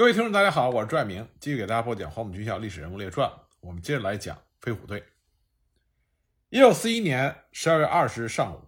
[0.00, 3.28] 各位听众，大家好，我是朱爱明，继续给大家播讲《黄埔军校历史人物列传》。
[3.60, 5.04] 我们接着来讲飞虎队。
[6.48, 8.62] 一九四一年十二月二十日上午，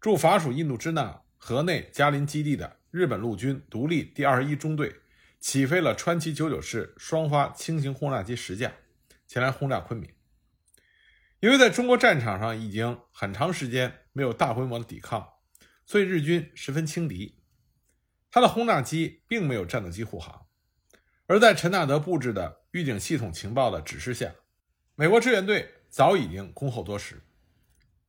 [0.00, 5.00] 驻法属印度支那河内加林基地的日本陆军独立第二十一中队
[5.40, 8.72] 起飞了川崎九九式双发轻型轰炸机十架，
[9.26, 10.08] 前来轰炸昆明。
[11.40, 15.28] 由于在中国战场上已经很长时间没有大规模的抵抗，
[15.84, 17.42] 所以日军十分轻敌。
[18.30, 20.41] 他的轰炸机并没有战斗机护航。
[21.26, 24.34] 而在陈纳德布置的预警系统情报的指示下，
[24.94, 27.22] 美国志愿队早已经恭候多时。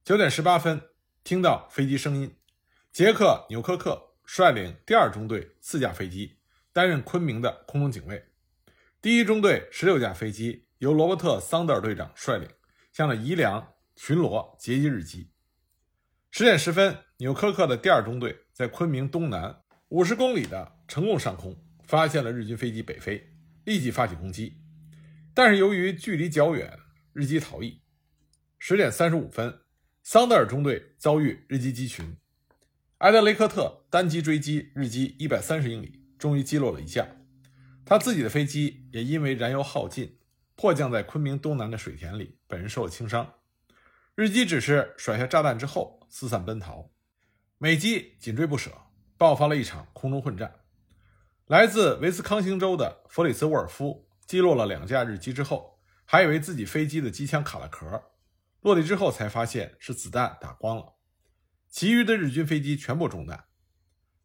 [0.03, 0.81] 九点十八分，
[1.23, 2.35] 听到飞机声音，
[2.91, 6.37] 杰克·纽科克率领第二中队四架飞机
[6.73, 8.25] 担任昆明的空中警卫，
[9.01, 12.49] 第一中队十六架飞机由罗伯特·桑德尔队长率领，
[12.91, 15.29] 向着宜良巡逻截击日机。
[16.31, 21.55] 十点十分，纽科克的第二中队在昆明东南五十公里的成贡上空。
[21.93, 24.57] 发现了日军飞机北飞，立即发起攻击，
[25.31, 26.79] 但是由于距离较远，
[27.13, 27.83] 日机逃逸。
[28.57, 29.59] 十点三十五分，
[30.01, 32.17] 桑德尔中队遭遇日机机群，
[32.97, 37.05] 埃德雷克特单机追击日机一百三十英里，终于击落了一架。
[37.85, 40.17] 他自己的飞机也因为燃油耗尽，
[40.55, 43.35] 迫降在昆明东南的水田里，本人受了轻伤。
[44.15, 46.89] 日机只是甩下炸弹之后四散奔逃，
[47.59, 48.71] 美机紧追不舍，
[49.15, 50.55] 爆发了一场空中混战。
[51.53, 58.05] 来自维斯康星州的弗里斯沃尔夫击落了两架日机之后，还以为自己飞机的机枪卡了壳，
[58.61, 60.95] 落地之后才发现是子弹打光了。
[61.69, 63.45] 其余的日军飞机全部中弹。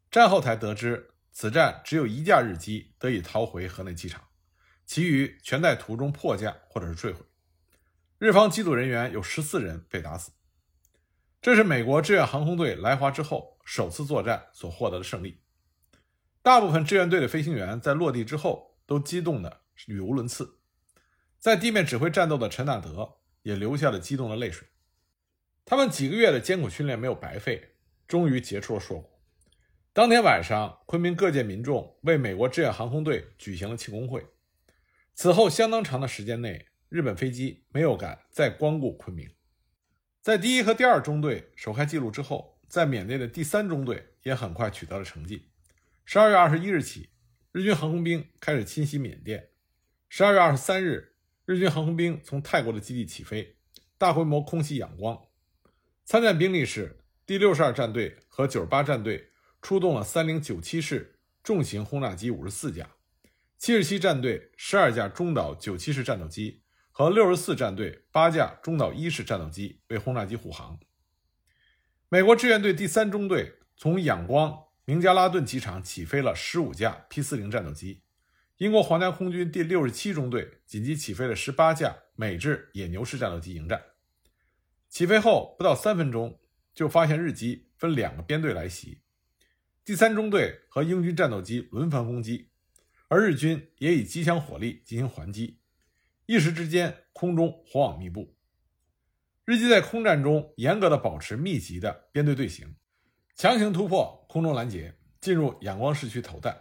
[0.09, 4.23] 战后才得知，此战只有一架日机得以逃回河内机场，
[4.87, 7.23] 其余全在途中迫降或者是坠毁。
[8.17, 10.31] 日方机组人员有十四人被打死。
[11.39, 15.43] 这是美国志愿航空队来华之后首次作战所获得的胜利。
[16.41, 20.59] 大部分志愿队的飞行员在落地之后都激动的语无伦次，
[21.37, 24.67] 在地面指挥战斗的陈纳德也流下了激动的泪水。
[25.65, 27.75] 他们几个月的艰苦训练没有白费，
[28.07, 29.19] 终于结出了硕果。
[29.91, 34.25] 当天晚上，昆明各界民众为美国志愿航空队举行了庆功会。
[35.13, 39.29] 此后相当长的时间内，日本飞机没有敢再光顾昆明。
[40.21, 45.48] 在第一和第二中队首开纪录之后，在缅甸的第三中队也很快取得了成绩。
[46.11, 47.11] 十二月二十一日起，
[47.51, 49.49] 日军航空兵开始侵袭缅甸。
[50.07, 51.13] 十二月二十三日，
[51.45, 53.57] 日军航空兵从泰国的基地起飞，
[53.95, 55.15] 大规模空袭仰光。
[56.05, 59.29] 参战兵力是第六十二战队和九十八战队
[59.61, 62.89] 出动了三零九七式重型轰炸机五十四架，
[63.59, 70.79] 七十七战队十二架中岛九七式战斗机和六十四战队八架中岛一式战斗机为轰炸机护航。
[72.09, 74.68] 美国志愿队第三中队从仰光。
[74.89, 78.01] 明加拉顿机场起飞了十五架 P 四零战斗机，
[78.57, 83.79] 英国皇家空军第六十七中队紧急起飞了十八架美制野牛式战斗机迎战。
[84.87, 86.39] 起飞后不到三分钟，
[86.73, 89.03] 就发现日机分两个编队来袭，
[89.85, 92.49] 第三中队和英军战斗机轮番攻击，
[93.09, 95.59] 而日军也以机枪火力进行还击，
[96.25, 98.35] 一时之间空中火网密布。
[99.45, 102.75] 日机在空战中严格的保持密集的编队队形。
[103.35, 106.55] 强行突破空中拦截，进入仰光市区投弹，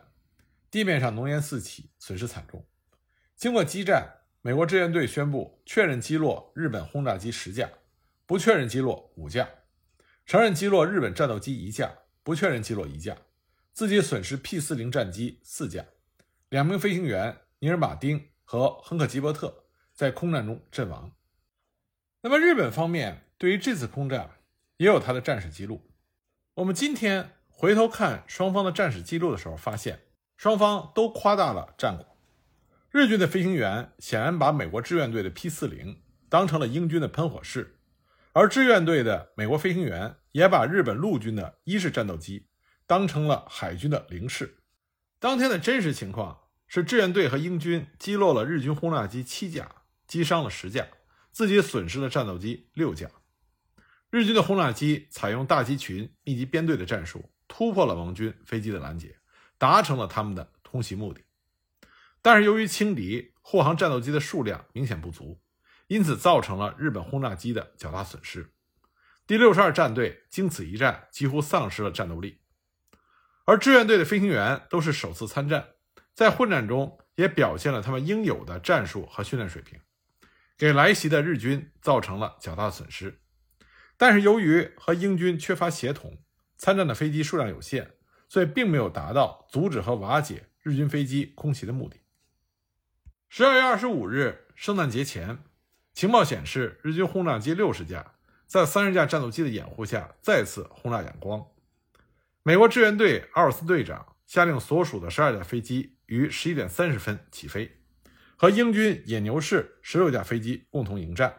[0.71, 2.65] 地面上浓烟四起，损失惨重。
[3.37, 4.09] 经过激战，
[4.41, 7.71] 美国志愿队宣布确认击落日本轰炸机十架，
[8.25, 9.47] 不确认击落五架，
[10.25, 13.19] 承认击落日本战斗机一架，不确认击落一架，
[13.75, 15.85] 自己损失 P 四零战机四架，
[16.49, 21.13] 两名飞行员尼尔马丁和亨克吉伯特在空战中阵亡。
[22.23, 24.31] 那么日本方面对于这次空战
[24.79, 25.83] 也有他的战史记录。
[26.55, 30.03] 我们今天回头看双方的战史记录的时候，发现
[30.37, 32.07] 双方都夸大了战果。
[32.93, 37.81] 日军的飞行员显然把美国志愿队的 P 四零当成了英军的喷火式，
[38.33, 42.47] 而志愿队的美国飞行员也把日本陆军的一式战斗机
[42.87, 44.59] 当成了海军的零式。
[45.19, 49.69] 当天的真实情况是，志愿队和英军击落了日军轰炸机七架，
[50.07, 50.87] 击伤了十架，
[51.33, 53.11] 自己损失了战斗机六架。
[54.11, 59.17] 日军的轰炸机采用大机群密集编队的战术，突破了盟军飞机的拦截，
[59.57, 61.23] 达成了他们的通袭目的。
[62.23, 65.41] 但是由于轻敌，护航战斗机的数量明显不足，
[65.87, 68.53] 因此造成了日本轰炸机的较大损失。
[69.27, 72.41] 第六十二战队经此一战，几乎丧失了战斗力。
[73.45, 75.69] 而志愿队的飞行员都是首次参战，
[76.13, 79.81] 在混战中也表现了他们应有的战术和训练水平，
[80.59, 83.21] 给来袭的日军造成了较大损失。
[83.97, 86.19] 但是由于和英军缺乏协同，
[86.59, 87.93] 参战的飞机数量有限，
[88.29, 91.97] 所以并没有达到阻止和瓦解日军飞机空袭的目的。
[93.31, 95.39] 十二月二十五日，圣诞节前，
[95.95, 98.15] 情报显示，日军轰炸机六十架
[98.47, 101.47] 在三十架战斗机的掩护下再次轰炸仰光。
[102.43, 107.71] 美国志愿队阿尔斯队长下令所属的十二架飞机于十一点三十分起飞，
[108.37, 111.35] 和英军野牛式十六架飞机共同迎战。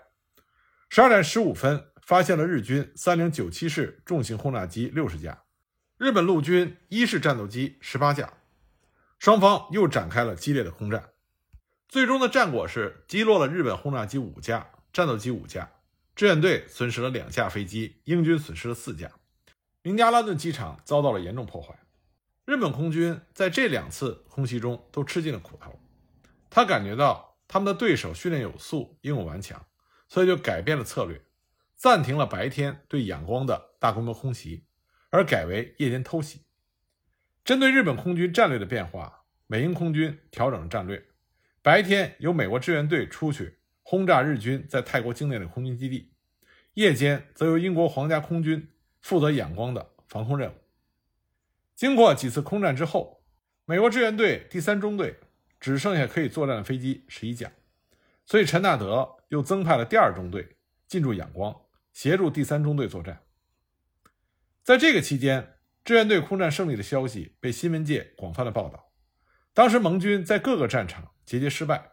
[0.89, 5.43] 十二点十五分，发现了日军三零九七式重型轰炸机六十架，
[5.99, 8.33] 日本陆军一式战斗机十八架，
[9.19, 11.11] 双方又展开了激烈的空战。
[11.87, 15.69] 最终的战果是击落了日本轰炸机五架，战斗机五架，
[16.15, 19.11] 志愿队损失了两架飞机，英军损失了四架。
[19.83, 21.77] 明加拉顿机场遭到了严重破坏。
[22.45, 25.79] 日本空军在这两次空袭中都吃尽了苦头。
[26.49, 29.63] 他感觉到他们的对手训练有素，英勇顽强，
[30.07, 31.21] 所以就改变了策略，
[31.79, 34.65] 暂停了白天对仰光的大规模空袭，
[35.11, 36.41] 而改为夜间偷袭。
[37.45, 41.01] 针对日本空军战略的变化，美英空军调整了战略。
[41.61, 46.11] 白天由美国志愿队出去轰炸日军在泰国境内的空军基地，
[46.73, 48.67] 夜间则由英国皇家空军
[48.99, 50.55] 负责仰光的防空任务。
[51.75, 53.23] 经过几次空战之后，
[53.63, 55.17] 美国志愿队第三中队
[55.61, 57.49] 只剩下可以作战的飞机十一架，
[58.25, 61.55] 所以陈纳德又增派了第二中队进驻仰光，
[61.99, 63.25] 协助第三中队作战。
[64.63, 68.93] 在这个期间，志愿队空战胜利的消息被新闻界广泛的报道。
[69.53, 71.11] 当时盟军在各个战场。
[71.25, 71.91] 节节失败，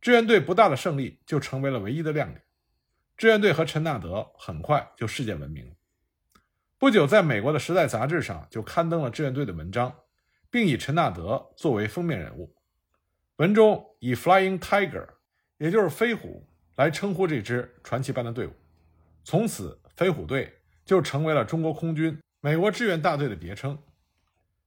[0.00, 2.42] 志愿队不大的胜利就成为了唯一的亮点。
[3.14, 5.76] 志愿队和陈纳德很快就世界闻名。
[6.78, 9.94] 不久，在美国的《时代》杂志上就刊登了志愿队的文章，
[10.50, 12.56] 并以陈纳德作为封面人物。
[13.36, 15.06] 文中以 “Flying Tiger”，
[15.58, 18.54] 也就是飞虎，来称呼这支传奇般的队伍。
[19.28, 23.76] 从此，飞虎队就成为了中国空军美国志愿大队的别称。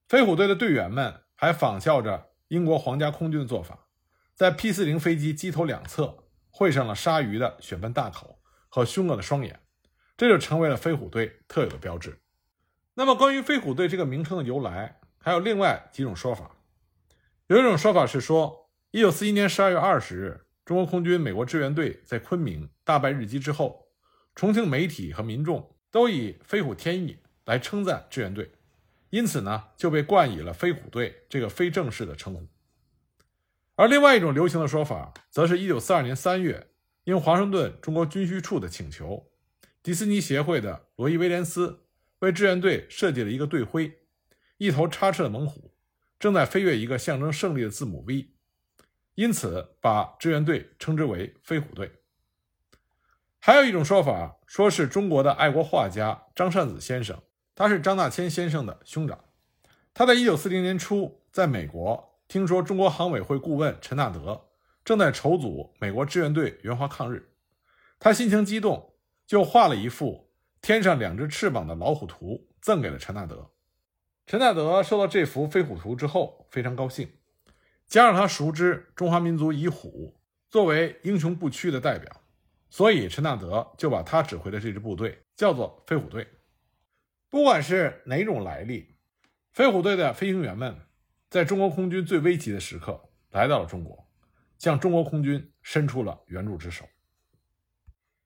[0.09, 3.87] 飞虎队的队员们还仿效着英国皇家空军的做法。
[4.35, 9.61] 在 P 四零飞机机头两侧绘上了鲨鱼的血盆大口和凶恶的双眼，
[10.17, 12.19] 这就成为了飞虎队特有的标志。
[12.95, 16.51] 那么，关于飞虎队这个名称的由来，还有另外几种说法。
[17.47, 23.85] 有一种说法是说，一九四一年十二月二十日，中国空军美国志愿队在昆明大败日机之后，
[24.39, 28.49] 重庆媒体和民众都以“飞虎添翼”来称赞志愿队，
[29.09, 32.47] 因此呢，就被冠以了“飞虎队”这个非正式的称呼。
[33.75, 36.69] 而另外一种流行的说法，则是1942年3月，
[37.03, 39.29] 因华盛顿中国军需处的请求，
[39.83, 41.81] 迪士尼协会的罗伊·威廉斯
[42.19, 43.99] 为志愿队设计了一个队徽，
[44.57, 45.73] 一头插翅的猛虎
[46.17, 48.29] 正在飞越一个象征胜利的字母 V，
[49.15, 51.91] 因此把志愿队称之为飞虎队。
[53.41, 57.21] 还有一种说法，说是中国的爱国画家张善子先生，
[57.55, 59.17] 他是张大千先生的兄长，
[59.93, 62.07] 他在1940年初在美国。
[62.27, 64.49] 听说中国航委会顾问陈纳德
[64.85, 67.31] 正在筹组美国志愿队援华抗日，
[67.97, 68.93] 他心情激动，
[69.25, 70.29] 就画了一幅
[70.61, 73.49] 天上两只翅膀的老虎图赠给了陈纳德。
[74.27, 77.09] 陈纳德收到这幅飞虎图之后非常高兴，
[77.87, 80.19] 加上他熟知中华民族以虎
[80.49, 82.21] 作为英雄不屈的代表，
[82.69, 86.27] 所以陈纳德就把他指挥的这支部队叫做飞虎队。
[87.29, 88.95] 不管是哪种来历，
[89.51, 90.75] 飞虎队的飞行员们。
[91.29, 92.99] 在中国空军最危急的时刻，
[93.29, 94.09] 来到了中国，
[94.57, 96.85] 向中国空军伸出了援助之手。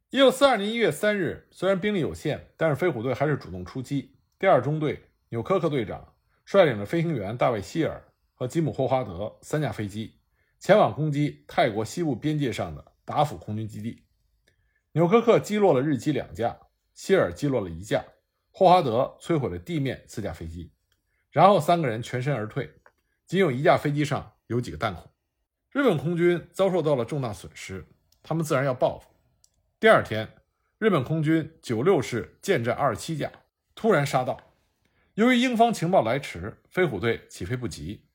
[0.10, 4.16] 一九四二年一月三日，虽然兵力有限，但是飞虎队还是主动出击。
[4.40, 6.14] 第二中队纽科克队长
[6.46, 8.02] 率领着飞行员大卫·希尔
[8.36, 10.18] 和吉姆·霍华德三架飞机，
[10.60, 14.02] 前往攻击泰国西部边界上的达府空军基地。
[14.96, 16.56] 纽科克击落了日机两架，
[16.94, 18.06] 希尔击落了一架，
[18.52, 20.72] 霍华德摧毁了地面四架飞机，
[21.32, 22.72] 然后三个人全身而退。
[23.26, 25.10] 仅有一架飞机上有几个弹孔，
[25.72, 27.88] 日本空军遭受到了重大损失，
[28.22, 29.10] 他们自然要报复。
[29.80, 30.32] 第二天，
[30.78, 33.32] 日本空军九六式舰战二十七架
[33.74, 34.40] 突然杀到，
[35.16, 38.06] 由于英方情报来迟，飞虎队起飞不及。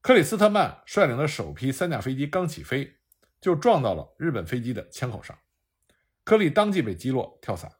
[0.00, 2.94] 克里斯特曼率领的首批三架飞机刚起飞，
[3.42, 5.38] 就撞到了日本飞机的枪口上，
[6.24, 7.70] 克里当即被击落跳伞，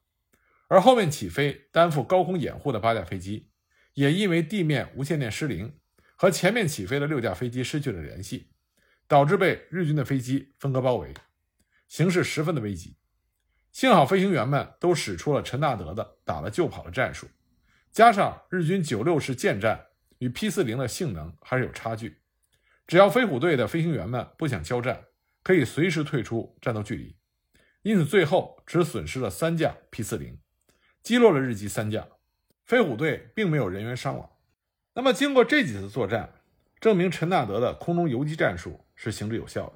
[0.69, 3.51] 而后面起飞担负高空掩护的八架飞机，
[3.95, 5.79] 也因为地面无线电失灵。
[6.17, 8.51] 和前面起飞的六架飞机失去了联系，
[9.09, 11.13] 导致被日军的飞机分割包围，
[11.89, 12.97] 形势十分的危急。
[13.73, 17.27] 幸好飞行员们都使出了陈纳德的打了就跑的战术，
[17.91, 19.87] 加上日军九六式舰战
[20.19, 22.23] 与 P 四零的性能还是有差距，
[22.87, 25.05] 只要飞虎队的飞行员们不想交战，
[25.43, 27.17] 可以随时退出战斗距离。
[27.85, 30.39] 因此，最后只损失了三架 P 四零，
[31.03, 32.09] 击落了日机三架，
[32.65, 34.31] 飞虎队并没有人员伤亡。
[34.95, 36.33] 那么，经过这几次作战，
[36.81, 39.75] 证明陈纳德的空中游击战术是行之有效的。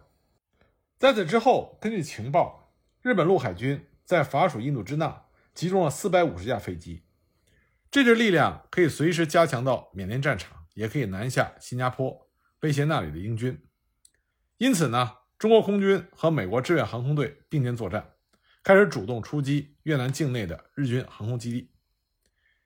[0.99, 2.73] 在此之后，根据情报，
[3.03, 7.03] 日本陆海军在法属印度支那集中了四百五十架飞机，
[7.91, 12.27] 这支力量可以随时加强到缅甸战场，也可以南下新加坡，
[12.61, 13.63] 威胁那里的英军。
[14.57, 18.15] 因此呢，中国空军和美国志愿航空队并肩作战，
[18.65, 21.71] 开始主动出击越南境内的日军航空基地。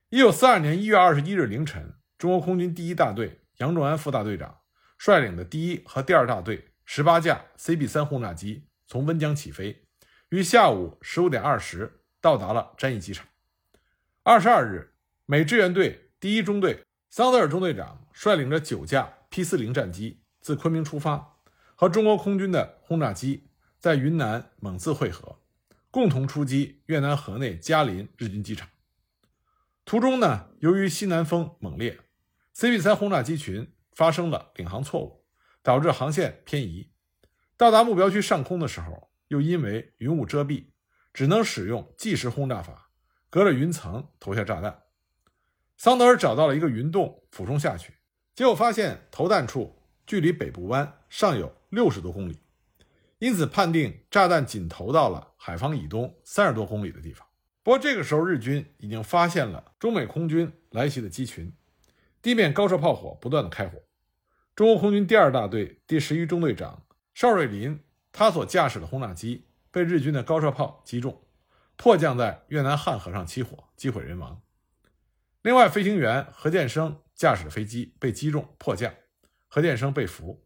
[0.09, 4.61] 一九四二年一月二十一日凌晨，中国空军第一大队杨仲安副大队长
[4.99, 6.69] 率领的第一和第二大队。
[6.85, 9.87] 十八架 CB-3 轰炸机从温江起飞，
[10.31, 13.27] 于下午十五点二十到达了詹义机场。
[14.25, 14.93] 二十二日，
[15.25, 21.32] 美志愿队第一中队桑德尔中队长率领着九架 P-40 战机自昆明出发，
[21.75, 23.49] 和中国空军的轰炸机
[23.79, 25.39] 在云南蒙自会合，
[25.91, 28.69] 共同出击越南河内嘉林日军机场。
[29.85, 31.99] 途中呢，由于西南风猛烈
[32.55, 35.23] ，CB-3 轰炸机群发生了领航错误。
[35.65, 36.91] 导致航线偏移，
[37.57, 40.65] 到达目标区上空的时候，又因为云雾遮蔽，
[41.15, 42.91] 只能使用计时轰炸法，
[43.31, 44.83] 隔着云层投下炸弹。
[45.77, 47.93] 桑德尔找到了一个云洞，俯冲下去，
[48.35, 52.39] 结果发现投弹处距离北部湾尚有六十多公里，
[53.19, 57.27] 因此判定炸弹仅投到了海防以东三十多公里的地方。
[57.63, 61.51] 不过这个时候，日军已经发现了中美空军来袭的机群，
[62.21, 63.79] 地面高射炮火不断的开火。
[64.55, 66.83] 中国空军第二大队第十一中队长
[67.15, 67.81] 邵瑞林，
[68.13, 71.23] 他所驾驶的轰炸机被日军的高射炮击中，
[71.77, 74.43] 迫降在越南汉河上起火，机毁人亡。
[75.41, 78.93] 另外，飞行员何建生驾驶的飞机被击中，迫降，
[79.49, 80.45] 何建生被俘。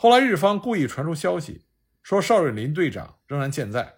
[0.00, 1.66] 后来，日方故意传出消息，
[2.04, 3.96] 说邵瑞林队长仍然健在。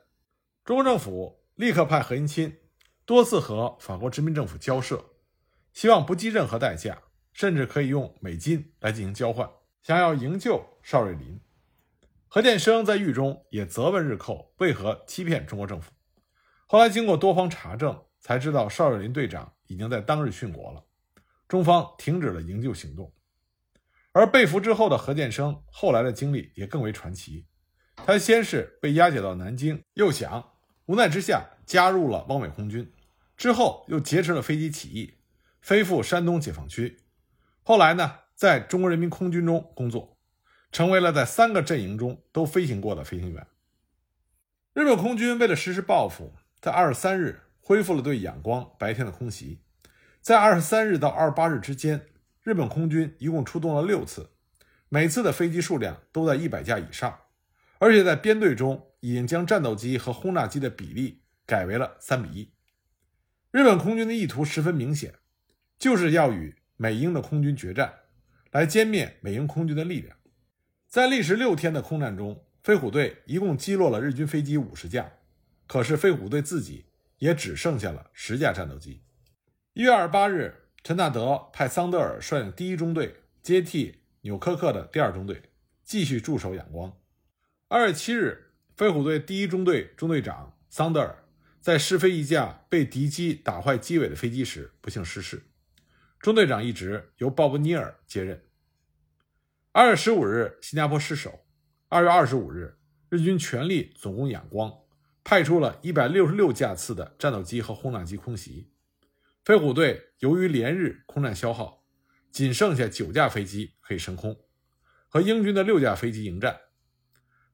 [0.65, 2.57] 中国政府立刻派何应钦
[3.05, 5.05] 多次和法国殖民政府交涉，
[5.75, 7.03] 希望不计任何代价。
[7.35, 9.49] 甚至可以用美金来进行交换，
[9.83, 11.39] 想要营救邵瑞林。
[12.29, 15.93] 何建生在狱中也责问日寇为何欺骗中国政府。
[16.67, 20.83] 后来经过多方查证，才知道邵瑞林队长已经在当日殉国了，
[21.47, 23.13] 中方停止了营救行动。
[24.13, 27.47] 而被俘之后的何建生后来的经历也更为传奇。
[27.95, 30.53] 他先是被押解到南京，又想
[30.87, 32.91] 无奈之下加入了汪伪空军，
[33.37, 35.15] 之后又劫持了飞机起义，
[35.61, 36.99] 飞赴山东解放区。
[37.63, 40.17] 后来呢，在中国人民空军中工作，
[40.73, 43.47] 成为了在三个阵营中都飞行过的飞行员。
[44.73, 49.61] 日本空军为了实施报复，在二十三日恢复了对仰光白天的空袭。
[50.21, 52.07] 在二十三日到二十八日之间，
[52.43, 54.31] 日本空军一共出动了六次，
[54.89, 57.21] 每次的飞机数量都在一百架以上，
[57.79, 62.53] 而且在编队中已经将战斗机和轰炸机的比例改为了三比一。
[63.51, 65.15] 日本空军的意图十分明显，
[65.79, 66.57] 就是要与。
[66.83, 67.93] 美英的空军决战，
[68.53, 70.17] 来歼灭美英空军的力量。
[70.89, 75.13] 在历时六天的空战中，飞虎队一共击落了日军飞机五十架，
[75.67, 76.87] 可是飞虎队自己
[77.19, 79.03] 也只剩下了十架战斗机。
[79.75, 85.51] 一月二十八日，陈纳德派桑德尔率领第一中队接替纽科克的第二中队，
[85.85, 86.97] 继续驻守仰光。
[87.69, 91.25] 二月七日，飞虎队第一中队中队长桑德尔
[91.61, 95.43] 在试飞一架被敌机打坏机尾的飞机时，不幸失事。
[96.19, 98.43] 中队长一职由鲍勃尼尔接任。
[99.73, 101.41] 二月十五日，新加坡失守。
[101.89, 102.79] 二月二十五日，
[103.11, 104.73] 日军全力总攻仰光，
[105.23, 108.71] 派出了一百六十六架次的战斗机和轰炸机空袭。
[109.45, 111.87] 飞虎队由于连日空战消耗，
[112.31, 114.39] 仅剩下九架飞机可以升空，
[115.09, 116.61] 和英军的六架飞机迎战。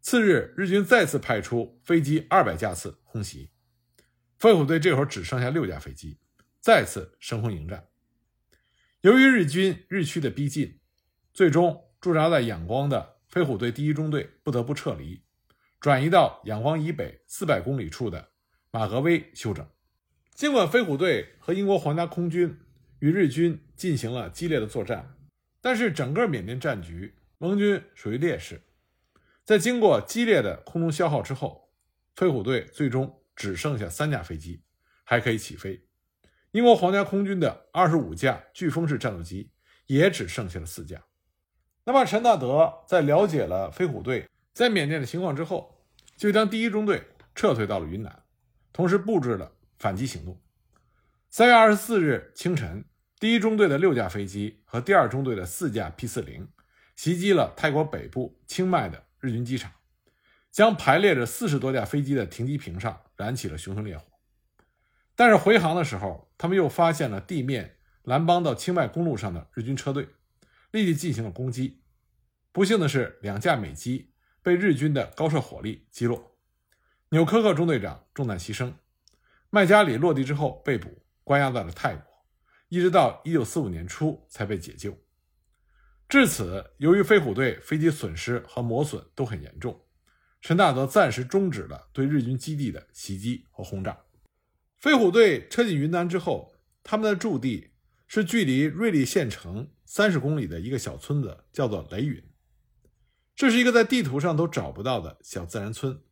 [0.01, 3.51] 次日，日军再次派出飞机二百架次空袭，
[4.39, 6.19] 飞虎队这会儿只剩下六架飞机，
[6.61, 7.87] 再次升空迎战。
[9.03, 10.81] 由于日军日趋的逼近，
[11.33, 15.23] 最终驻扎在仰光的飞虎队第一中队不得不撤离，
[15.81, 18.33] 转移到仰光以北四百公里处的
[18.73, 19.65] 马格威休整。
[20.37, 22.59] 尽管飞虎队和英国皇家空军
[22.99, 25.17] 与日军进行了激烈的作战，
[25.63, 28.61] 但是整个缅甸战局，盟军属于劣势。
[29.47, 31.71] 在经过激烈的空中消耗之后，
[32.15, 34.63] 飞虎队最终只剩下三架飞机
[35.05, 35.87] 还可以起飞。
[36.51, 39.51] 英国皇家空军的二十五架飓风式战斗机
[39.87, 41.03] 也只剩下了四架。
[41.85, 45.83] 那么，陈纳德在了解了飞虎队在缅甸的情况之后，
[46.15, 47.03] 就将第一中队
[47.35, 48.23] 撤退到了云南，
[48.71, 50.41] 同时布置了反击行动。
[51.29, 52.85] 三月二十四日清晨，
[53.19, 56.49] 第一中队的六架飞机和第二中队的四架 P 四零
[56.95, 59.73] 袭击了泰国北部清迈的日军机场，
[60.51, 64.05] 将排列着四十多架飞机的停机坪上燃起了熊熊烈火。
[65.15, 70.09] 但是回航的时候，他们又发现了地面蓝邦到清迈公路上的日军车队，
[70.71, 71.83] 立即进行了攻击。
[72.53, 76.39] 不幸的是，两架美机被日军的高射火力击落，
[77.11, 78.73] 纽科克中队长中弹牺牲，
[79.57, 82.05] 麦加里落地之后被捕，关押在了泰国，
[82.69, 84.95] 一直到1945年初才被解救。
[86.11, 89.87] 至此，由于飞虎队飞机损失和磨损都很严重，
[90.43, 93.99] 陈大德暂时终止了对日军基地的袭击和轰炸。
[94.77, 97.71] 飞虎队撤进云南之后，他们的驻地
[98.07, 102.23] 是距离瑞丽县城三十公里的一个小村子，叫做雷允。
[103.35, 106.03] 这是一个在地图上都找不到的小自然村，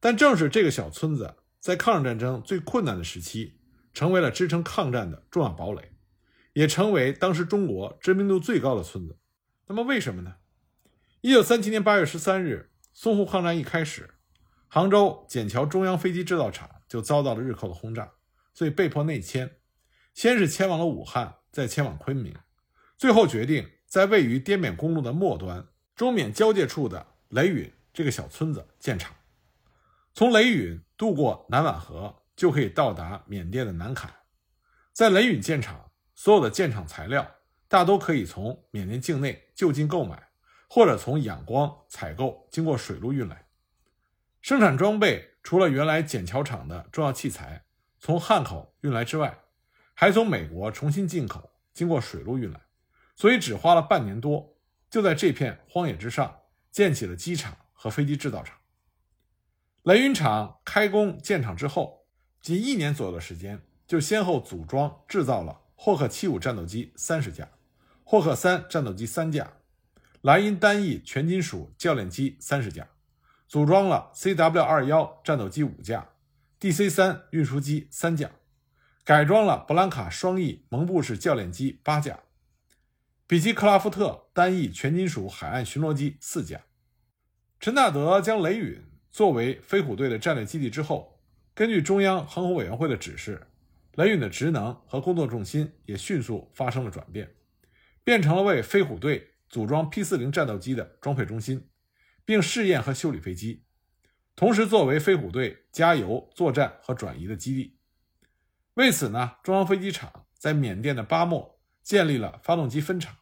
[0.00, 3.60] 但正是这个小村子，在抗日战争最困难的时期，
[3.92, 5.92] 成为了支撑抗战的重要堡垒，
[6.54, 9.18] 也成为当时中国知名度最高的村子。
[9.66, 10.36] 那么为什么呢？
[11.20, 14.14] 一九三七年八月十三日，淞沪抗战一开始，
[14.68, 18.10] 杭州笕桥中央飞机制造厂就遭到了日寇的轰炸，
[18.54, 19.58] 所以被迫内迁。
[20.14, 22.34] 先是迁往了武汉，再迁往昆明，
[22.96, 29.14] 最后决定在位于滇缅公路的末端、中缅交界处的雷允这个小村子建厂。
[30.14, 34.12] 从雷允渡过南宛河，就可以到达缅甸的南坎。
[34.92, 37.36] 在雷允建厂，所有的建厂材料。
[37.68, 40.30] 大都可以从缅甸境内就近购买，
[40.68, 43.46] 或者从仰光采购，经过水路运来。
[44.42, 47.64] 生产装备除了原来笕桥厂的重要器材
[48.00, 49.38] 从汉口运来之外，
[49.94, 52.60] 还从美国重新进口，经过水路运来，
[53.14, 54.58] 所以只花了半年多，
[54.90, 56.40] 就在这片荒野之上
[56.72, 58.58] 建起了机场和飞机制造厂。
[59.84, 62.04] 雷云厂开工建厂之后，
[62.42, 67.48] 仅一年左右的时间，就先后组装制造了霍克七五战斗机三十架。
[68.04, 69.52] 霍克三战斗机三架，
[70.20, 72.88] 莱茵单翼全金属教练机三十架，
[73.48, 76.08] 组装了 CW 二幺战斗机五架
[76.60, 78.32] ，DC 三运输机三架，
[79.04, 82.18] 改装了布兰卡双翼蒙布式教练机八架，
[83.26, 86.60] 比基克拉夫特单翼全金属海岸巡逻机四架。
[87.60, 91.20] 陈大德将雷允作为飞虎队的战略基地之后，
[91.54, 93.46] 根据中央航空委员会的指示，
[93.94, 97.34] 雷允的职能和工作重心也迅速发生了转变。
[98.02, 101.68] 变成了为飞虎队组装 P 四零战斗机的装配中心，
[102.24, 103.64] 并试验和修理飞机，
[104.34, 107.78] 同时作为飞虎队加油、作战和转移的基地。
[108.74, 113.14] 为此呢，中央飞机场在缅甸的巴莫建立了发动机分厂，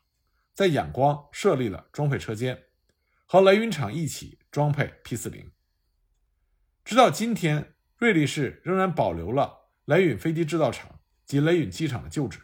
[0.54, 2.64] 在仰光设立了装配车间，
[3.26, 5.50] 和雷云厂一起装配 P 四零。
[6.88, 12.40] 直到今天，瑞丽市仍然保留了雷允飞机制造厂及雷允机场的旧址。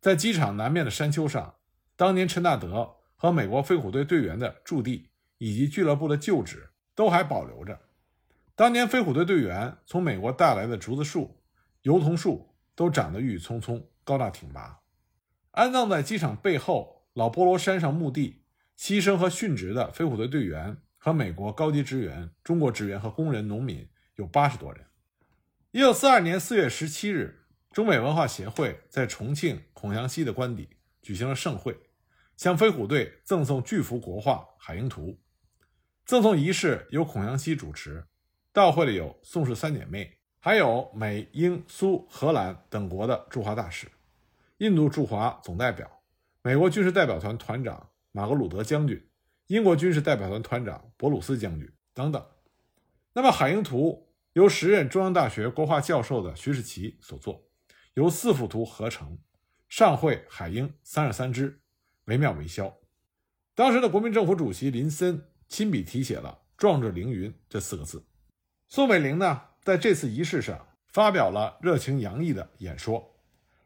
[0.00, 1.54] 在机场南面的山丘上，
[1.94, 7.78] 当年陈纳德和美国飞虎队队员的驻地以及俱乐部的旧址都还保留着。
[8.56, 11.40] 当年飞虎队队员从美国带来的竹子树、
[11.82, 14.80] 油桐树都长得郁郁葱葱、高大挺拔。
[15.52, 18.42] 安葬在机场背后老菠萝山上墓地
[18.76, 24.86] 牺牲和殉职的飞虎队队员和美国高级职员、中国职员和工人、农民有八十多人。
[25.72, 27.40] 一九四二年四月十七日。
[27.72, 30.68] 中美文化协会在重庆孔祥熙的官邸
[31.00, 31.74] 举行了盛会，
[32.36, 35.06] 向飞虎队赠送巨幅国画《海鹰图》。
[36.04, 38.06] 赠送仪式由孔祥熙主持，
[38.52, 43.88] 到会里有宋氏三姐妹，还有美、英、苏、荷兰等国的驻华大使，
[44.58, 45.90] 印度驻华总代表，
[46.42, 49.02] 美国军事代表团团长马格鲁德将军，
[49.52, 52.26] 英国军事代表团团长博鲁斯将军等等。
[53.12, 57.44] 那么，《海鹰图》由时任中央大学国画教授的徐世奇所作。
[57.92, 59.18] 由四幅图合成，
[59.68, 61.60] 上绘海鹰三十三只，
[62.06, 62.74] 惟妙惟肖。
[63.54, 68.02] 当时的国民政府主席林森亲笔题写了“壮志凌云”这四个字。
[68.68, 73.20] 宋美龄呢，在这次仪式上发表了热情洋溢的演说，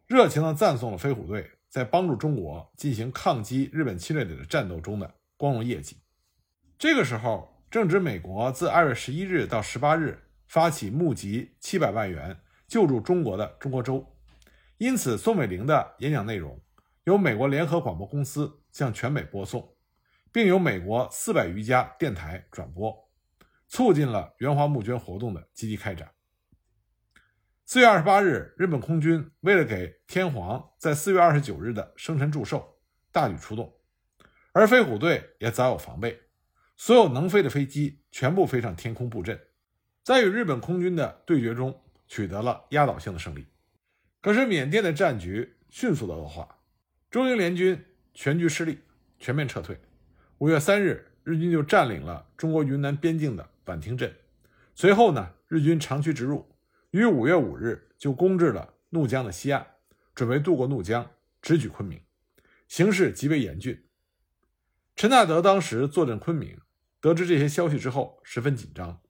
[0.08, 5.96] 热情地赞颂了飞虎队在帮助中国进行抗击日本侵略者的战斗中的光荣业绩。
[6.78, 14.06] 这个时候正值美国自二月十一日到十八日发起募集七百万元救助中国的中国州。
[14.78, 16.60] 因此，宋美龄的演讲内容
[17.04, 19.76] 由美国联合广播公司向全美播送，
[20.30, 22.94] 并由美国四百余家电台转播，
[23.68, 26.10] 促进了援华募捐活动的积极开展。
[27.64, 32.78] 四月二十八日，日本空军为了给天皇在四月二十九日的生辰祝寿，
[33.10, 33.75] 大举出动，
[34.58, 36.18] 而飞虎队也早有防备，
[36.78, 39.38] 所有能飞的飞机全部飞上天空布阵，
[40.02, 43.44] 在与日本空军的对决中取得了压倒性的胜利。
[44.22, 46.56] 可是缅甸的战局迅速的恶化，
[47.10, 48.78] 中英联军全局失利，
[49.18, 49.78] 全面撤退。
[50.38, 54.10] 五月三日，日军就占领了中国云南边境的畹町镇。
[54.74, 56.50] 随后呢，日军长驱直入，
[56.92, 59.66] 于五月五日就攻至了怒江的西岸，
[60.14, 61.10] 准备渡过怒江，
[61.42, 62.00] 直取昆明。
[62.66, 63.82] 形势极为严峻。
[64.96, 66.58] 陈纳德当时坐镇昆明，
[67.02, 69.02] 得知这些消息之后，十分紧张。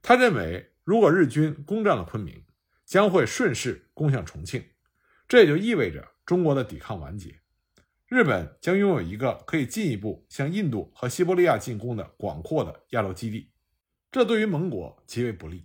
[0.00, 2.44] 他认为，如果日军攻占了昆明，
[2.84, 4.64] 将会顺势攻向重庆，
[5.26, 7.40] 这也就意味着中国的抵抗完结，
[8.06, 13.50] 日本将拥有一个可以进一步向印度和西伯利亚进攻的广阔的亚洲基地，
[14.12, 15.64] 这对于盟国极为不利。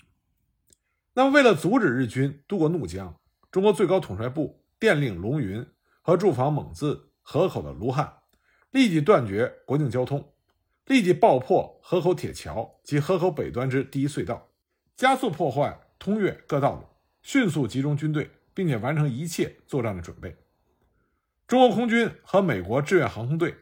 [1.13, 3.19] 那么，为了阻止日军渡过怒江，
[3.51, 5.63] 中国最高统帅部电令龙云
[6.01, 8.15] 和驻防蒙自河口的卢汉
[8.71, 10.31] 立即断绝国境交通，
[10.85, 14.49] 立即爆破河口铁桥及河口北端之第一隧道，
[14.95, 16.83] 加速破坏通越各道路，
[17.21, 20.35] 迅速集中军队，并且完成一切作战的准备。
[21.47, 23.55] 中国空军和美国志愿航空队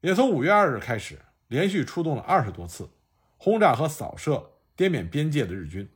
[0.00, 2.88] 也从五月二日开始，连续出动了二十多次，
[3.36, 5.86] 轰炸和扫射滇缅边界的日军。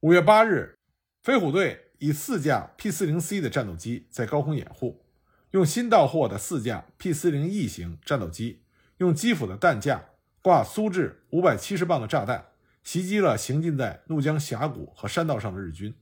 [0.00, 0.78] 五月八日，
[1.22, 5.02] 飞虎队以四架 P 四零 C 的战斗机在高空掩护，
[5.52, 8.62] 用新到货的四架 P 四零 E 型战斗机，
[8.98, 10.10] 用基辅的弹架
[10.40, 12.46] 挂苏制五百七十磅的炸弹，
[12.84, 15.94] 袭击了行进在怒江峡谷和山道上的日军。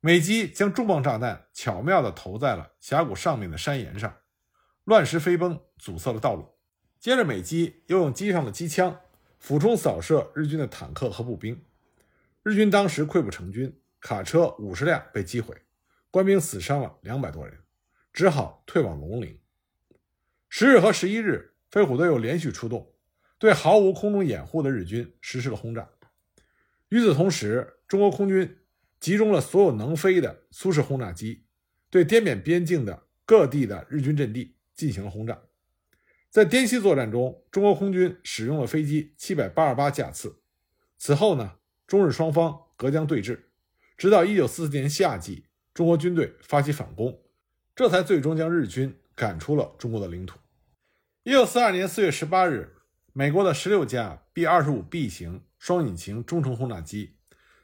[0.00, 4.16] 美机将重磅炸弹巧妙地投在了峡谷上面的山岩上，
[4.84, 6.48] 乱石飞崩，阻塞了道路。
[6.98, 8.98] 接着，美机又用机上的机枪
[9.38, 11.62] 俯冲扫射日军的坦克和步兵。
[12.42, 15.54] 日军当时溃不成军，卡车五十辆被击毁，
[16.10, 17.58] 官兵死伤了两百多人，
[18.18, 19.38] 只好退往龙陵。
[20.48, 22.92] 十日和十一日，飞虎队又连续出动，
[23.38, 25.88] 对毫无空中掩护的日军实施了轰炸。
[26.88, 28.58] 与此同时，中国空军
[28.98, 31.44] 集中了所有能飞的苏式轰炸机，
[31.90, 35.40] 对滇缅边境的各地的日军阵地进行了轰炸。
[36.28, 40.40] 在滇西作战中，中国空军使用了飞机七百八十八架次。
[40.96, 41.58] 此后呢？
[41.86, 43.44] 中日双方隔江对峙，
[43.96, 47.22] 直到1944年夏季，中国军队发起反攻，
[47.78, 50.36] 这才最终将日军赶出了中国的领土。
[51.22, 52.74] 1942年4月18日，
[53.12, 57.14] 美国的16架 B-25B 型双引擎中程轰炸机，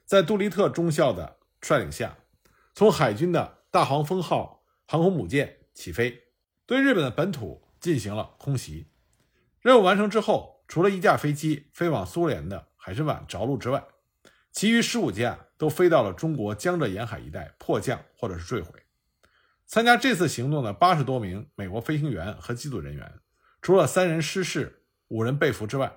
[0.04, 2.16] 在杜立特中校的率领下，
[2.74, 6.22] 从海军的大黄蜂号航空母舰起飞，
[6.64, 8.86] 对日本的本土进行了空袭。
[9.60, 13.84] 任务完成之后，除了一架飞机飞往苏联的海参崴着陆之外，
[14.52, 18.83] 其余十五架都飞到了中国江浙沿海一带迫降或者是坠毁。
[19.66, 23.12] 参加这次行动的八十多名美国飞行员和机组人员，
[23.62, 25.92] 除了三人失事、五人被俘之外，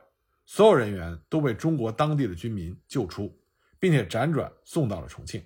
[0.46, 3.40] 所有人员都被中国当地的军民救出，
[3.80, 5.44] 并且辗转送到了重庆。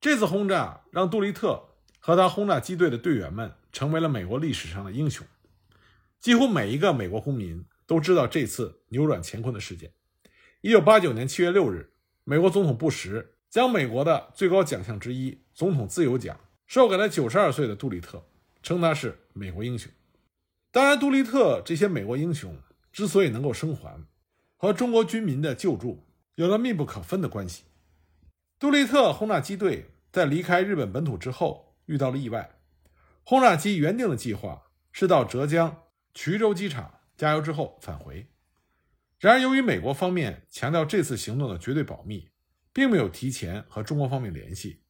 [0.00, 1.62] 这次轰炸让杜立特
[2.00, 5.26] 和他轰炸机队的队员们成为了美国历史上的英雄。
[6.20, 9.92] 几乎每一个美国公民都知道这次扭转乾坤的事件。
[10.60, 11.90] 一九八九年七月六日。
[12.24, 18.24] 美国总统布什将美国的最高奖项之一——总统自由奖授给了九十二岁的杜立特，
[18.62, 19.90] 称他是美国英雄。
[20.70, 22.56] 当然，杜立特这些美国英雄
[22.90, 24.06] 之所以能够生还，
[24.56, 27.64] 和中国军民的救助有着密不可分的关系。
[28.58, 32.58] 杜立特轰炸机队在离开日本本土之后遇到了意外，
[33.22, 35.82] 轰炸机原定的计划是到浙江
[36.14, 38.26] 衢州机场加油之后返回。
[39.18, 42.30] 然而，由于美国方面强调这次行动的绝对保密，
[42.72, 44.81] 并没有提前和中国方面联系，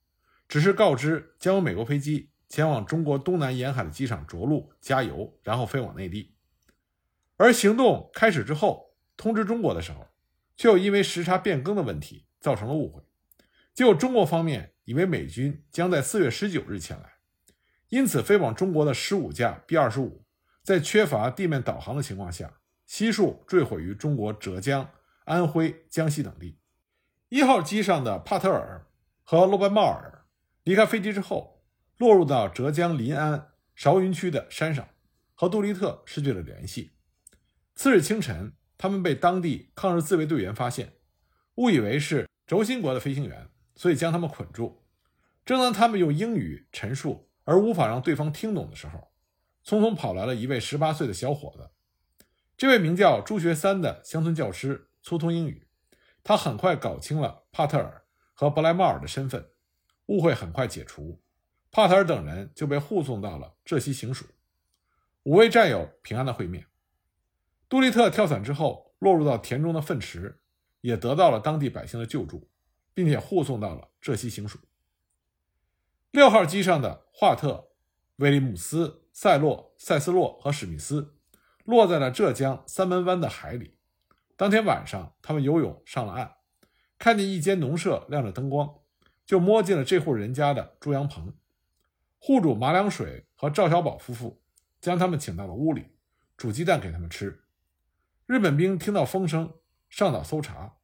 [0.53, 6.35] 只是告知将有美国飞机前往中国东南沿海的机场着陆、加油，然后飞往内地。
[7.39, 10.07] 而行动开始之后，通知中国的时候，
[10.55, 13.03] 却又因为时差变更的问题造成了误会，
[13.73, 17.15] 结果中国方面以为美军将在四月十九日前来，
[17.89, 20.27] 因此飞往中国的十五架 B 二十五，
[20.63, 22.59] 在缺乏地面导航的情况下。
[22.85, 24.87] 悉数坠毁于中国浙江、
[25.25, 26.59] 安徽、江西等地。
[27.31, 28.87] 一号机上的帕特尔
[29.23, 30.22] 和洛班茂尔
[30.65, 31.65] 离开飞机之后，
[31.99, 34.89] 落入到浙江临安韶云区的山上，
[35.35, 36.93] 和杜立特失去了联系。
[37.75, 40.93] 次日清晨，他们被当地抗日自卫队员发现，
[41.57, 44.85] 误以为是轴心国的飞行员，所以将他们捆住。
[45.45, 49.13] 正当他们用英语陈述而无法让对方听懂的时候，
[49.65, 51.71] 匆匆跑来了一位十八岁的小伙子。
[52.57, 55.67] 这位名叫朱学三的乡村教师粗通英语，
[56.23, 59.49] 他很快搞清了帕特尔和布莱茂尔的身份，
[60.07, 61.21] 误会很快解除，
[61.71, 64.27] 帕特尔等人就被护送到了浙西行署，
[65.23, 66.67] 五位战友平安的会面。
[67.69, 70.41] 杜立特跳伞之后落入到田中的粪池，
[70.81, 72.49] 也得到了当地百姓的救助，
[72.93, 74.59] 并且护送到了浙西行署。
[76.11, 77.71] 六号机上的华特、
[78.17, 81.17] 威利姆斯、塞洛、塞斯洛和史密斯。
[81.65, 83.79] 落在了浙江三门湾的海里。
[84.37, 86.39] 当天晚上，他们游泳上了岸，
[86.99, 88.81] 看见一间农舍亮着灯光，
[89.33, 91.33] 就摸进了这户人家的猪羊棚。
[92.19, 94.43] 户主马良水和赵小宝夫妇
[94.79, 95.87] 将他们请到了屋里，
[96.37, 97.43] 煮鸡蛋给他们吃。
[98.27, 99.51] 日本兵听到风声，
[99.89, 100.75] 上岛搜查，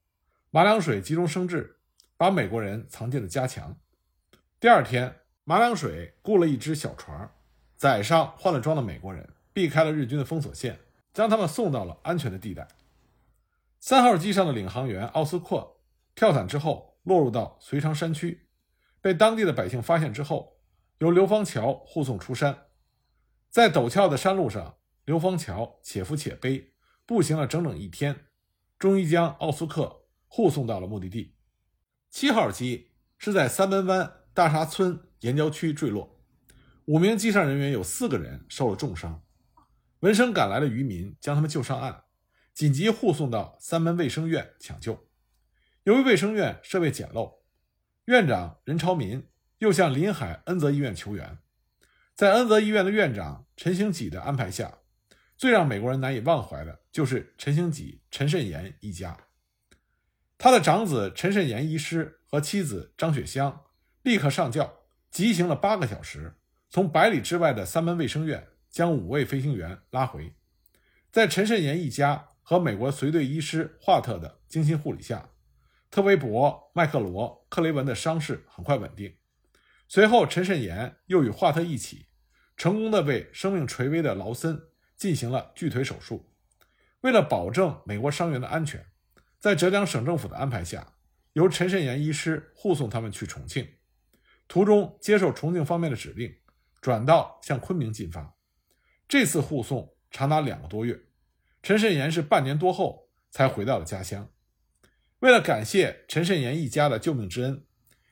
[0.48, 1.76] 马良水急中生智，
[2.16, 3.76] 把美国人藏进了加强。
[4.58, 7.30] 第二天，马良水雇了一只小船，
[7.76, 10.80] 载上换了装的美国人，避开了日军的封锁线，
[11.12, 12.66] 将他们送到了安全的地带。
[13.78, 15.76] 三号机上的领航员奥斯克
[16.14, 18.50] 跳伞之后，落入到隋长山区，
[19.00, 20.58] 被当地的百姓发现之后，
[20.98, 22.66] 由刘方桥护送出山。
[23.48, 26.74] 在陡峭的山路上，刘方桥且扶且背，
[27.06, 28.26] 步行了整整一天，
[28.78, 31.34] 终于将奥斯克护送到了目的地。
[32.10, 36.20] 七号机是在三门湾大沙村岩礁区坠落，
[36.84, 39.22] 五名机上人员有四个人受了重伤。
[40.00, 42.04] 闻声赶来的渔民将他们救上岸。
[42.52, 45.07] 紧急护送到三门卫生院抢救。
[45.88, 47.38] 由于卫生院设备简陋，
[48.04, 51.38] 院长任朝民又向临海恩泽医院求援。
[52.14, 54.80] 在恩泽医院的院长陈兴己的安排下，
[55.34, 59.16] 最让美国人难以忘怀的就是陈兴己、陈慎言一家。
[60.36, 63.64] 他的长子陈慎言医师和妻子张雪香
[64.02, 66.36] 立刻上轿，急行了八个小时，
[66.68, 70.34] 从百里之外的三门卫生院将五位飞行员拉回。
[71.10, 72.28] 在陈慎言一家。
[72.48, 75.28] 和美国随队医师华特的精心护理下，
[75.90, 79.16] 特维伯、麦克罗、克雷文的伤势很快稳定。
[79.88, 82.08] 随后，陈慎言又与华特一起，
[82.56, 84.60] 成功的为生命垂危的劳森
[84.96, 86.30] 进行了锯腿手术。
[87.00, 88.84] 为了保证美国伤员的安全，
[89.38, 90.94] 在浙江省政府的安排下，
[91.32, 93.66] 由陈慎言医师护送他们去重庆，
[94.46, 96.36] 途中接受重庆方面的指令，
[96.80, 98.36] 转道向昆明进发。
[99.06, 101.00] 这次护送长达两个多月。
[101.62, 104.28] 陈慎言是半年多后才回到了家乡。
[105.20, 107.64] 为了感谢陈慎言一家的救命之恩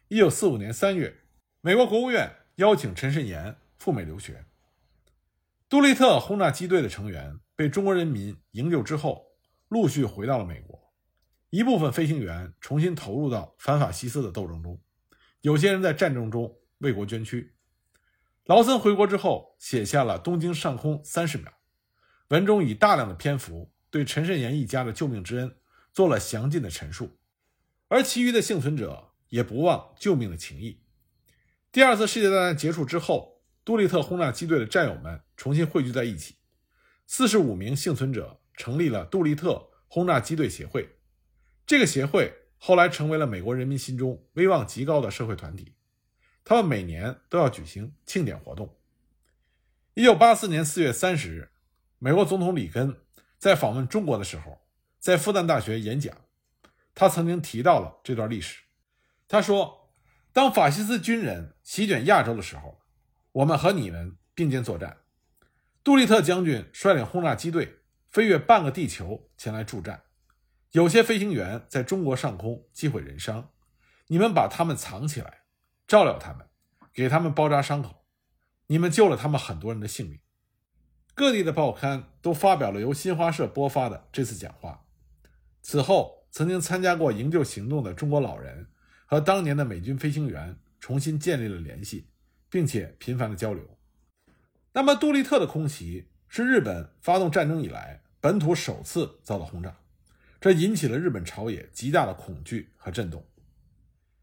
[0.09, 1.17] ，1945年3月，
[1.61, 4.45] 美国国务院邀请陈慎言赴美留学。
[5.69, 9.25] 杜立特轰炸机队的成员被中国人民营救之后，
[9.69, 10.93] 陆续回到了美国。
[11.51, 14.81] 一部分飞行员重新投入到反法西斯的斗争中，
[15.43, 17.55] 有些人在战争中为国捐躯。
[18.47, 21.49] 劳森回国之后，写下了《东京上空三十秒》。
[22.31, 25.55] 文中以大量的篇幅对陈慎言一家的救命之恩
[25.97, 27.17] 做了详尽的陈述，
[27.89, 30.83] 而其余的幸存者也不忘救命的情谊。
[31.73, 36.35] 第二次世界大战结束之后，杜立特轰炸机队的战友们重新汇聚在一起，
[37.07, 40.99] 四十五名幸存者成立了杜立特轰炸机队协会。
[41.65, 45.73] 这个协会后来成为了美国人民心中威望极高的社会团体，
[46.45, 48.77] 他们每年都要举行庆典活动。
[49.95, 51.49] 一九八四年四月三十日。
[51.99, 52.95] 美国总统里根
[53.39, 54.61] 在访问中国的时候，
[54.99, 56.17] 在复旦大学演讲，
[56.95, 58.65] 他曾经提到了这段历史。
[59.29, 59.91] 他说
[60.33, 62.81] ：“当法西斯军人席卷亚洲的时候，
[63.33, 64.99] 我们和你们并肩作战。
[65.85, 70.03] 杜立特将军率领轰炸机队飞越半个地球前来助战，
[70.73, 73.51] 有些飞行员在中国上空机毁人伤，
[74.09, 75.43] 你们把他们藏起来，
[75.87, 76.49] 照料他们，
[76.93, 78.05] 给他们包扎伤口，
[78.67, 80.21] 你们救了他们很多人的性命。”
[81.15, 84.86] 各地的报刊都发表了由新华社播发的这次讲话。
[85.69, 88.69] 此后，曾经参加过营救行动的中国老人
[89.05, 92.07] 和当年的美军飞行员重新建立了联系，
[92.49, 93.77] 并且频繁的交流。
[94.73, 99.77] 那么，杜立特的空袭是日本发动战争以来本土首次遭到轰炸，
[100.41, 103.27] 这引起了日本朝野极大的恐惧和震动。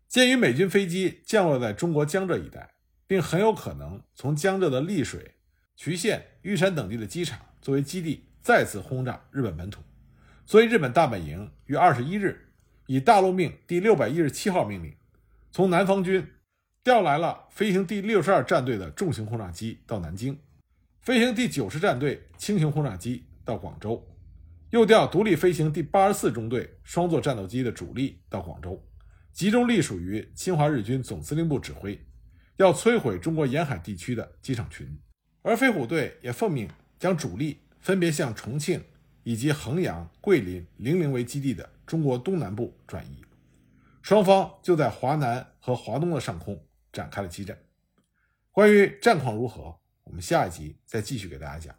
[0.07, 2.75] 鉴于美军飞机降落在中国江浙一带，
[3.05, 5.35] 并很有可能从江浙的丽水。
[5.75, 9.81] 渠县、玉山等地的机场作为基地，再次轰炸日本本土，
[10.45, 12.49] 所以日本大本营于二十一日
[12.87, 14.95] 以大陆命第六百一十七号命令，
[15.51, 16.27] 从南方军
[16.83, 20.37] 调来了飞行第六十二战队的重型轰炸机到南京，
[21.01, 24.05] 飞行第九十战队轻型轰炸机到广州，
[24.71, 28.83] 又调独立飞行第八十四中队双座战斗机的主力到广州，
[29.31, 31.97] 集中隶属于侵华日军总司令部指挥，
[32.57, 34.99] 要摧毁中国沿海地区的机场群。
[35.41, 38.83] 而飞虎队也奉命将主力分别向重庆
[39.23, 43.23] 以及衡阳、桂林、零陵为基地的中国东南部转移，
[44.01, 47.57] 双方就在华南和华东的上空展开了激战。
[48.51, 51.75] 关于战况如何，我们下一集再继续给大家讲。